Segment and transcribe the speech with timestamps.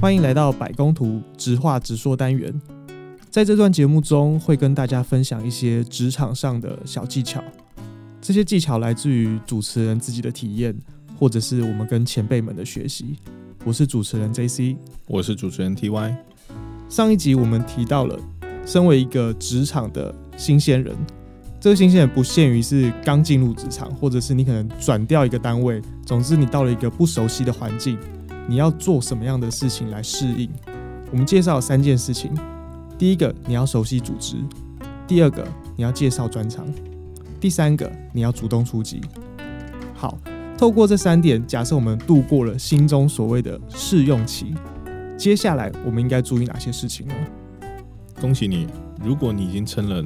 [0.00, 2.58] 欢迎来到百工图直话直说单元。
[3.28, 7.44] 在这段节目中，会跟大家分享一些职场上的小技巧。
[8.18, 10.74] 这些技巧来自于主持人自己的体验，
[11.18, 13.18] 或者是我们跟前辈们的学习。
[13.62, 14.74] 我是主持人 J.C，
[15.06, 16.16] 我是主持人 T.Y。
[16.88, 18.18] 上一集我们提到了，
[18.64, 20.96] 身为一个职场的新鲜人，
[21.60, 27.98] 这个新鲜人不限于是刚进入职场，或者是你可能转调一个单位，总之你到了一个不熟悉的环境，
[28.48, 30.50] 你要做什么样的事情来适应？
[31.10, 32.32] 我们介绍三件事情。
[32.98, 34.36] 第一个，你要熟悉组织；
[35.06, 36.64] 第二个，你要介绍专长；
[37.40, 39.00] 第三个，你要主动出击。
[39.94, 40.18] 好，
[40.58, 44.54] 透过这三点，假设我们度过了心中所谓的试用期，
[45.16, 47.14] 接下来我们应该注意哪些事情呢？
[48.20, 48.66] 恭喜你，
[49.02, 50.04] 如果你已经撑了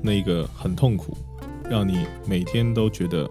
[0.00, 1.16] 那个很痛苦，
[1.68, 3.28] 让你每天都觉得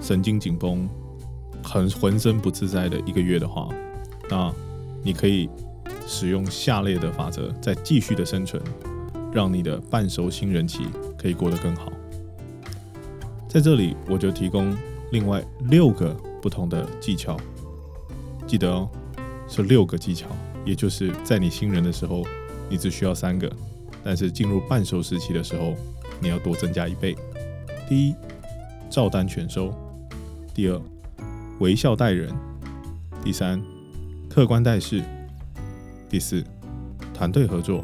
[0.00, 0.88] 神经紧绷、
[1.64, 3.68] 很浑身不自在的一个月的话，
[4.30, 4.52] 那
[5.02, 5.50] 你可以。
[6.06, 8.62] 使用下列的法则，再继续的生存，
[9.32, 11.90] 让你的半熟新人期可以过得更好。
[13.48, 14.76] 在这里，我就提供
[15.12, 17.38] 另外六个不同的技巧，
[18.46, 18.86] 记得哦，
[19.48, 20.26] 是六个技巧，
[20.62, 22.22] 也就是在你新人的时候，
[22.68, 23.50] 你只需要三个，
[24.04, 25.72] 但是进入半熟时期的时候，
[26.20, 27.16] 你要多增加一倍。
[27.88, 28.14] 第一，
[28.90, 29.70] 照单全收；
[30.52, 30.78] 第二，
[31.64, 32.30] 微笑待人；
[33.24, 33.58] 第三，
[34.28, 35.02] 客观待事。
[36.10, 36.44] 第四，
[37.14, 37.82] 团队合作；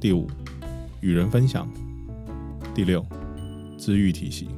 [0.00, 0.26] 第五，
[1.00, 1.64] 与人分享；
[2.74, 3.06] 第六，
[3.78, 4.48] 治愈体系。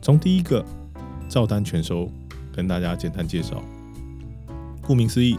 [0.00, 0.64] 从第一个
[1.28, 2.08] 照单全收，
[2.52, 3.60] 跟大家简单介绍。
[4.80, 5.36] 顾名思义，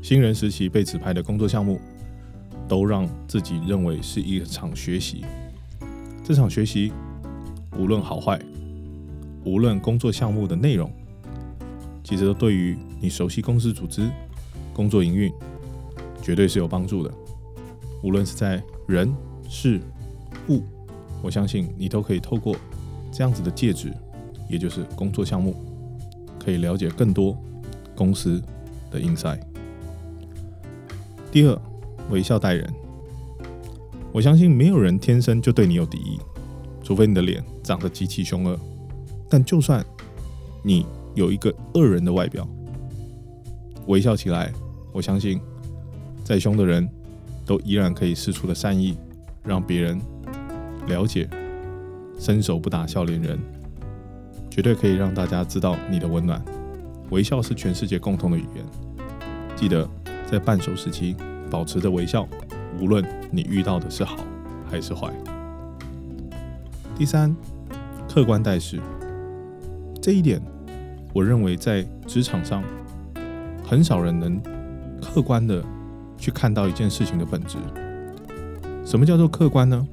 [0.00, 1.80] 新人时期被指派的工作项目，
[2.68, 5.24] 都让自己认为是一场学习。
[6.22, 6.92] 这场学习，
[7.76, 8.40] 无论好坏，
[9.46, 10.90] 无论工作项目的内容，
[12.02, 14.10] 其实都对于你熟悉公司组织。
[14.74, 15.32] 工作营运
[16.20, 17.14] 绝对是有帮助的，
[18.02, 19.14] 无论是在人
[19.48, 19.80] 事
[20.48, 20.62] 物，
[21.22, 22.56] 我相信你都可以透过
[23.12, 23.90] 这样子的介质，
[24.50, 25.54] 也就是工作项目，
[26.38, 27.38] 可以了解更多
[27.94, 28.42] 公司
[28.90, 29.40] 的 inside。
[31.30, 31.58] 第二，
[32.10, 32.68] 微笑待人，
[34.12, 36.18] 我相信没有人天生就对你有敌意，
[36.82, 38.58] 除非你的脸长得极其凶恶。
[39.28, 39.84] 但就算
[40.62, 42.46] 你有一个恶人的外表，
[43.86, 44.52] 微笑起来。
[44.92, 45.38] 我相信，
[46.24, 46.88] 再凶的人
[47.44, 48.96] 都依然可以施出的善意，
[49.44, 50.00] 让别人
[50.86, 51.28] 了解。
[52.18, 53.38] 伸手不打笑脸人，
[54.50, 56.42] 绝对可以让大家知道你的温暖。
[57.10, 58.64] 微笑是全世界共同的语言。
[59.54, 59.86] 记得
[60.30, 61.14] 在半熟时期
[61.50, 62.26] 保持着微笑，
[62.80, 64.16] 无论你遇到的是好
[64.70, 65.12] 还是坏。
[66.96, 67.36] 第三，
[68.08, 68.80] 客观待事。
[70.06, 70.40] 这一点，
[71.12, 72.62] 我认为在职场上
[73.64, 74.40] 很少人能。
[75.02, 75.64] 客观的
[76.16, 77.58] 去看到一件事情的本质。
[78.84, 79.84] 什么叫做客观呢？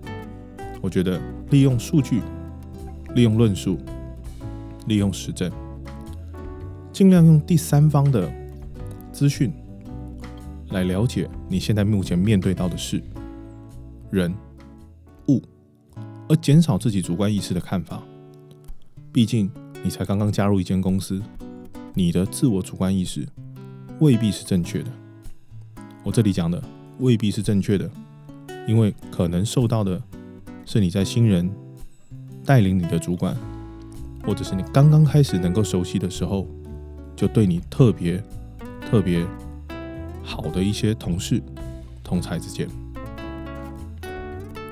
[0.81, 1.19] 我觉得
[1.49, 2.21] 利用数据、
[3.15, 3.79] 利用论述、
[4.85, 5.51] 利用实证，
[6.91, 8.31] 尽量用第三方的
[9.11, 9.51] 资讯
[10.69, 13.01] 来了解你现在目前面对到的事、
[14.11, 14.31] 人、
[15.29, 15.41] 物，
[16.29, 18.03] 而减少自己主观意识的看法。
[19.11, 19.49] 毕竟
[19.83, 21.21] 你才刚刚加入一间公司，
[21.93, 23.27] 你的自我主观意识
[23.99, 24.89] 未必是正确的。
[26.03, 26.63] 我这里讲的
[26.99, 27.89] 未必是正确的，
[28.65, 30.01] 因为可能受到的
[30.65, 31.51] 是你在新人
[32.45, 33.35] 带领你的主管，
[34.25, 36.47] 或者是你刚刚开始能够熟悉的时候，
[37.13, 38.23] 就对你特别
[38.89, 39.25] 特别
[40.23, 41.43] 好的一些同事、
[42.01, 42.69] 同才之间，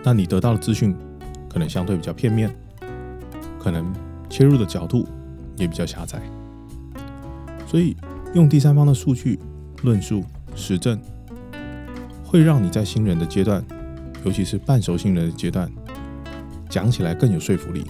[0.05, 0.95] 那你得到的资讯
[1.49, 2.49] 可能相对比较片面，
[3.59, 3.93] 可能
[4.31, 5.05] 切入的角度
[5.57, 6.19] 也比较狭窄，
[7.67, 7.95] 所以
[8.33, 9.37] 用第三方的数据
[9.83, 10.23] 论述
[10.55, 10.99] 实证。
[12.23, 13.61] 会让你在新人的阶段，
[14.23, 15.69] 尤其是半熟新人的阶段，
[16.69, 17.85] 讲起来更有说服力，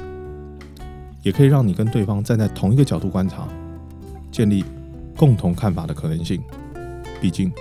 [1.21, 3.47] 也可以让你跟对方站在同一个角度观察，
[4.31, 4.65] 建立
[5.15, 6.41] 共同看法的可能性。
[7.21, 7.53] 毕竟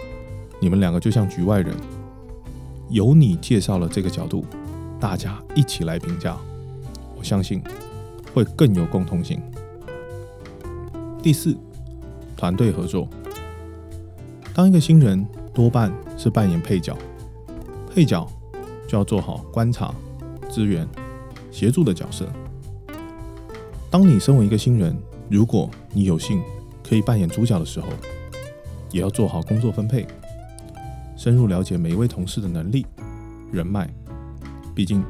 [0.58, 1.76] 你们两个就像局外人，
[2.88, 4.46] 由你介绍了这个角度，
[4.99, 6.34] 大家一起来评价，
[7.14, 7.62] 我相信
[8.35, 9.41] 会更有共通性。
[11.23, 11.56] 第四，
[12.37, 13.09] 团队合作。
[14.55, 15.27] 当一个新人。
[15.53, 16.97] 多半是扮演配角，
[17.93, 18.25] 配角
[18.87, 19.93] 就要做好观察、
[20.49, 20.88] 支援、
[21.50, 22.25] 协助的角色。
[23.91, 24.97] 当你身为一个新人，
[25.29, 26.41] 如果你有幸
[26.88, 27.88] 可以扮演主角的时候，
[28.93, 30.06] 也要做好工作分配，
[31.17, 32.87] 深入了解每一位同事的能力、
[33.50, 33.91] 人脉。
[34.73, 35.05] 毕竟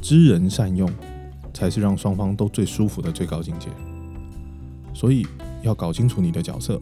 [0.00, 0.88] 知人善用，
[1.54, 3.68] 才是让双方都最舒服的最高境界。
[4.92, 5.26] 所以
[5.62, 6.78] 要搞清楚你的角色，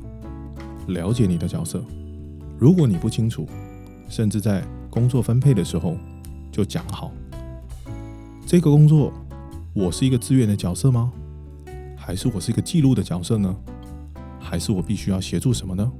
[0.88, 1.80] 了解你的角色。
[2.58, 3.46] 如果你不清楚，
[4.08, 5.96] 甚至在工作分配的时候
[6.50, 7.12] 就讲好，
[8.46, 9.12] 这个工作
[9.72, 11.12] 我是一个自愿的角色吗？
[11.96, 13.54] 还是我是一个记录的角色呢？
[14.40, 15.90] 还是我必须要协助什么呢？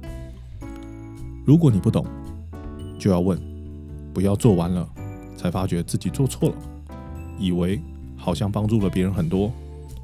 [1.45, 2.05] 如果你不懂，
[2.99, 3.39] 就要问，
[4.13, 4.87] 不要做完了
[5.35, 6.55] 才发觉自己做错了，
[7.39, 7.81] 以为
[8.23, 9.51] 好像帮助了别人很多，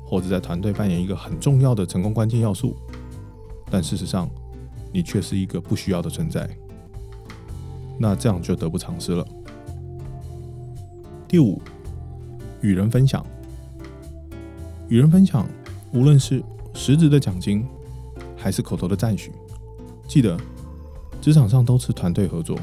[0.06, 2.75] 或者在团队扮演一个很重要的成功关键要素，
[3.71, 4.30] 但事实上
[4.92, 6.50] 你却是一个不需要的存在。
[7.98, 9.25] 那这样就得不偿失了。
[11.30, 11.62] 第五，
[12.60, 13.25] 与人分享。
[14.89, 15.48] 与人分享，
[15.94, 16.44] 无论是
[16.74, 17.66] 实质的奖金，
[18.36, 19.31] 还是口头的赞许，
[20.10, 20.38] 记得
[21.21, 22.60] 职场上都是团队合作，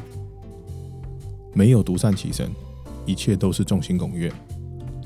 [1.55, 2.51] 没有独善其身，
[3.07, 4.31] 一切都是众星拱月。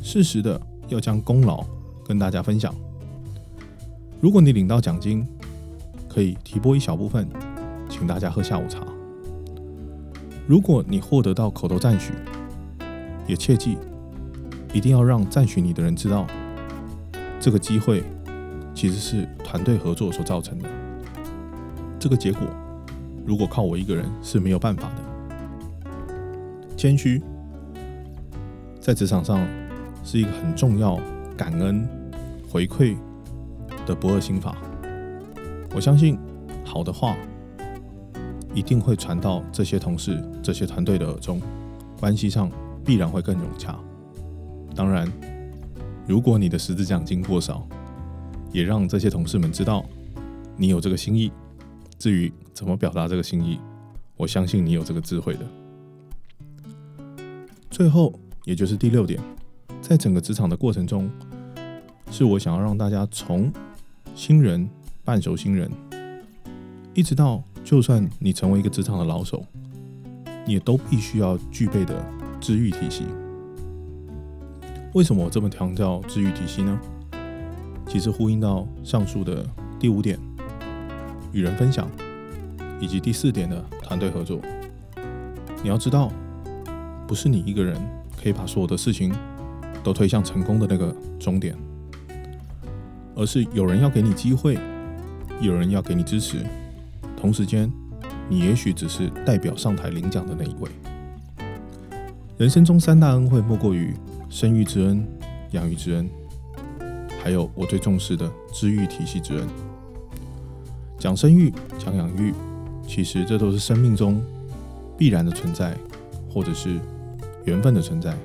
[0.03, 1.65] 适时的要将功劳
[2.05, 2.75] 跟大家分享。
[4.21, 5.27] 如果你领到奖金，
[6.09, 7.29] 可以提拨一小部分，
[7.89, 8.81] 请大家喝下午茶。
[10.47, 12.13] 如果你获得到口头赞许，
[13.27, 13.79] 也切记
[14.75, 16.27] 一定要让赞许你的人知道，
[17.39, 18.03] 这个机会
[18.75, 20.69] 其实是团队合作所造成的。
[21.99, 22.43] 这个结果
[23.25, 26.77] 如果靠我一个人是没有办法的。
[26.77, 27.23] 谦虚
[28.81, 29.47] 在职场上
[30.05, 30.99] 是一个很重要、
[31.37, 31.89] 感恩
[32.49, 32.97] 回馈
[33.87, 34.57] 的不二心法。
[35.75, 36.19] 我相信
[36.65, 37.17] 好的话。
[38.53, 41.41] 一定会传到这些同事、这些团队的耳中，
[42.01, 42.51] 关系上
[42.85, 43.79] 必然会更融洽。
[44.75, 45.09] 当然，
[46.05, 47.65] 如果你的十字奖金过少，
[48.53, 49.87] 也让这些同事们知道
[50.57, 51.31] 你有这个心意。
[51.97, 53.61] 至于怎么表达这个心意，
[54.17, 55.47] 我相信你有这个智慧的。
[57.71, 58.13] 最后，
[58.45, 59.21] 也就是第六点，
[59.91, 61.11] 在整个职场的过程中，
[62.13, 63.53] 是我想要让大家从
[64.15, 64.71] 新人、
[65.05, 65.69] 半熟新人，
[66.95, 67.43] 一直到。
[67.65, 69.45] 就算你成为一个职场的老手，
[70.47, 72.03] 你也都必须要具备的
[72.41, 73.05] 治愈体系。
[74.95, 76.81] 为什么我这么强调治愈体系呢？
[77.87, 79.45] 其实呼应到上述的
[79.79, 80.19] 第五点，
[81.33, 81.89] 与人分享，
[82.81, 84.41] 以及第四点的团队合作。
[85.63, 86.11] 你要知道，
[87.09, 87.77] 不是你一个人
[88.21, 89.13] 可以把所有的事情
[89.83, 91.57] 都推向成功的那个终点，
[93.15, 94.59] 而是有人要给你机会，
[95.41, 96.45] 有人要给你支持。
[97.17, 97.71] 同时间，
[98.29, 100.71] 你也许只是代表上台领奖的那一位。
[102.39, 103.95] 人生中三大恩惠，莫过于
[104.31, 105.07] 生育之恩、
[105.51, 106.09] 养育之恩，
[107.23, 109.47] 还有我最重视的知育体系之恩。
[110.99, 112.33] 讲生育、讲养育，
[112.87, 114.23] 其实这都是生命中
[114.97, 115.77] 必然的存在，
[116.31, 116.79] 或者是
[117.45, 118.17] 缘分的存在。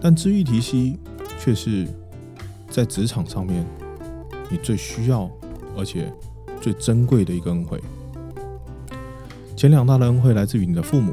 [0.00, 0.98] 但知育体系
[1.38, 1.86] 却是
[2.68, 3.64] 在职场上面
[4.50, 5.30] 你最需要，
[5.76, 6.12] 而且。
[6.60, 7.80] 最珍贵的一个恩惠，
[9.56, 11.12] 前两大的恩惠来自于你的父母、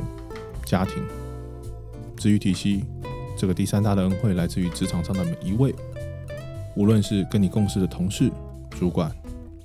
[0.66, 0.96] 家庭，
[2.18, 2.84] 至于体系，
[3.38, 5.74] 这个第三大的恩惠来自于职场上的每一位，
[6.76, 8.32] 无论是跟你共事的同事、
[8.72, 9.12] 主管、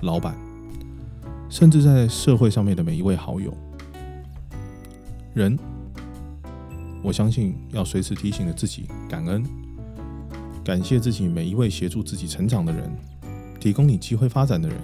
[0.00, 0.36] 老板，
[1.48, 3.50] 甚至在社会上面的每一位好友。
[5.32, 5.58] 人，
[7.02, 9.42] 我相信要随时提醒着自己感恩，
[10.64, 12.90] 感谢自己每一位协助自己成长的人，
[13.58, 14.76] 提供你机会发展的人。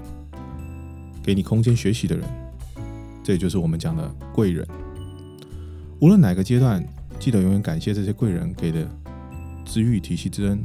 [1.23, 2.25] 给你空间学习的人，
[3.25, 4.65] 这也就是我们讲的贵人。
[6.01, 6.87] 无论哪个阶段，
[7.19, 8.89] 记得永远感谢这些贵人给的
[9.65, 10.63] 知遇体系之恩。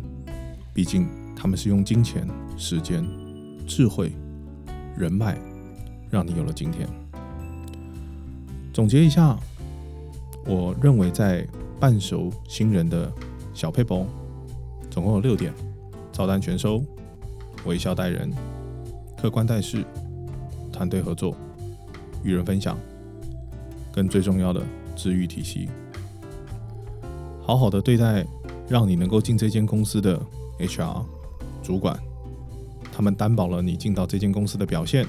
[0.71, 2.27] 毕竟他们是用金钱、
[2.57, 3.03] 时间、
[3.67, 4.13] 智慧、
[4.95, 5.35] 人脉，
[6.11, 6.87] 让你有了今天。
[8.71, 9.35] 总结一下，
[10.45, 11.47] 我认为在
[11.79, 13.11] 半熟新人的
[13.53, 14.05] 小配包，
[14.89, 15.53] 总共有六点：
[16.11, 16.83] 照单全收、
[17.65, 18.31] 微笑待人、
[19.21, 19.85] 客观待事。
[20.73, 21.35] 团队合作、
[22.23, 22.75] 与人分享，
[23.93, 24.63] 跟最重要的
[24.95, 25.69] 治愈体系，
[27.43, 28.25] 好好的对待，
[28.67, 30.19] 让你能够进这间公司的
[30.59, 31.03] HR
[31.61, 31.99] 主管，
[32.91, 35.05] 他们担保了你进到这间公司的表现，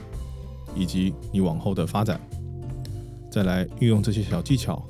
[0.74, 2.20] 以及你往后的发展。
[3.30, 4.84] 再来运用这些小技巧，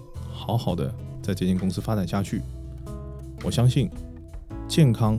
[0.45, 2.43] 好好的在这间公司发展下去。
[3.45, 3.89] 我相信，
[4.67, 5.17] 健康、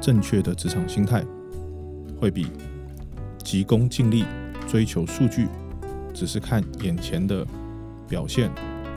[0.00, 1.22] 正确的职场心态，
[2.18, 2.46] 会比
[3.38, 4.24] 急功近利。
[4.68, 5.48] 追求数据，
[6.14, 7.44] 只是看眼前的
[8.08, 8.50] 表现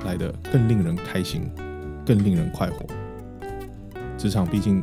[0.06, 1.52] 来的更令人开心，
[2.06, 2.86] 更令人快活。
[4.18, 4.82] 职场毕竟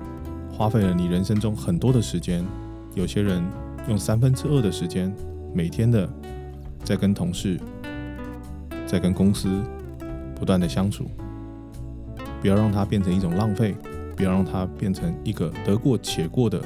[0.53, 2.45] 花费了你人生中很多的时间，
[2.95, 3.43] 有些人
[3.89, 5.15] 用三分之二的时间，
[5.55, 6.07] 每天的
[6.85, 7.59] 在跟同事，
[8.87, 9.49] 在跟公司
[10.43, 11.09] 不断的相处，
[12.41, 13.77] 不要让它变成一种浪费，
[14.17, 16.61] 不要让它变成一个得过且过的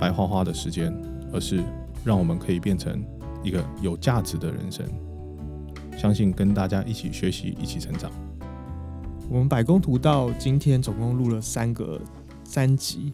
[0.00, 0.90] 白花花的时间，
[1.30, 1.62] 而是。
[2.04, 3.02] 让我们可以变成
[3.42, 4.86] 一个有价值的人生。
[5.96, 8.12] 相信跟大家一起学习，一起成长。
[9.30, 11.98] 我们百工图到今天总共录了三个
[12.44, 13.10] 三集，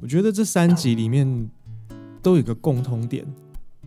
[0.00, 1.48] 我觉得这三集里面
[2.20, 3.24] 都有一个共通点，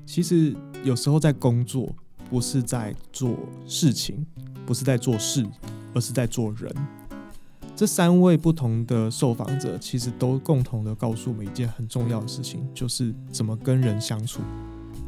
[0.05, 1.93] 其实有时候在工作
[2.29, 4.25] 不是在做事情，
[4.65, 5.45] 不是在做事，
[5.93, 6.73] 而是在做人。
[7.75, 14.41] 这三位不同的受访者其实都共同的告诉我们一件很重要的事情，就是怎么跟人相处，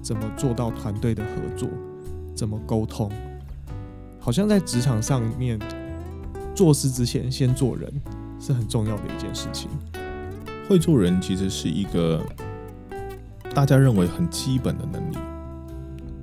[0.02, 1.70] 怎么做到团队的合作，
[2.36, 3.12] 怎么沟通。
[4.20, 5.60] 好像在职场上面
[6.56, 8.02] 做事之前先做人
[8.40, 9.70] 是很重要的一件事情。
[10.68, 12.20] 会做人其实是一个
[13.54, 15.18] 大家认为很基本的能力，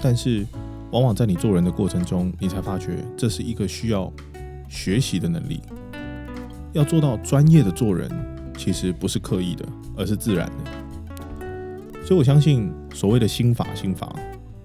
[0.00, 0.44] 但是
[0.92, 4.12] 往往在你做人的过程中，你才发觉这是一个需要
[4.68, 5.60] 学习的能力。
[6.72, 8.10] 要做到专业的做人，
[8.56, 9.64] 其实不是刻意的，
[9.96, 12.04] 而是自然的。
[12.04, 14.14] 所以我相信，所谓的心法，心法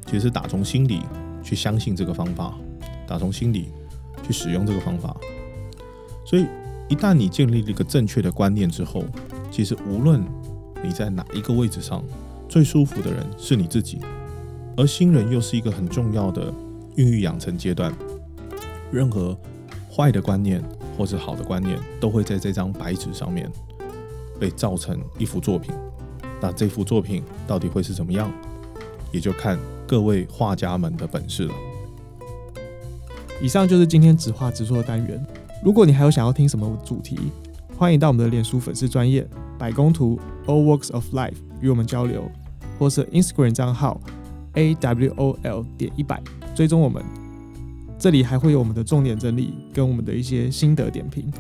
[0.05, 1.01] 其实是打从心里
[1.41, 2.53] 去相信这个方法，
[3.07, 3.69] 打从心里
[4.25, 5.15] 去使用这个方法。
[6.25, 6.45] 所以，
[6.89, 9.05] 一旦你建立了一个正确的观念之后，
[9.49, 10.21] 其实无论
[10.83, 12.03] 你在哪一个位置上，
[12.49, 13.99] 最舒服的人是你自己。
[14.77, 16.53] 而新人又是一个很重要的
[16.95, 17.93] 孕育养成阶段，
[18.91, 19.37] 任何
[19.93, 20.63] 坏的观念。
[20.97, 23.47] 或是好的观念，都会在这张白纸上面
[24.39, 25.71] 被造成一幅作品。
[26.41, 28.33] 那这幅作品到底会是怎么样，
[29.11, 31.53] 也就看各位画家们的本事了。
[33.39, 35.23] 以上就是今天直画直说的单元。
[35.63, 37.31] 如果你还有想要听什么主题，
[37.77, 39.23] 欢迎到我们的脸书粉丝专业
[39.59, 42.27] 百工图 All Works of Life 与我们交流，
[42.79, 44.01] 或是 Instagram 账号
[44.57, 46.21] A W O L 点一百
[46.55, 47.03] 追踪我们。
[47.99, 51.31] 这里还会有我们的重点整理跟我们的一些心得点评。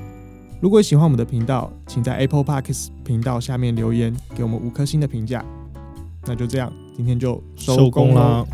[0.61, 5.43] 如果喜欢我们的频道，请在 Apple Parks 频道下面留言，给我们五颗星的评价。
[6.25, 8.47] 那就这样，今天就收工了。